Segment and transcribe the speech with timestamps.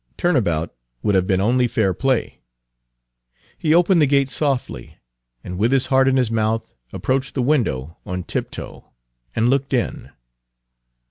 [0.17, 0.73] Turn about
[1.03, 2.39] would have been only fair play.
[3.55, 4.97] He opened the gate softly,
[5.43, 8.89] and with his heart in his mouth approached the window on tiptoe
[9.35, 10.09] and looked in.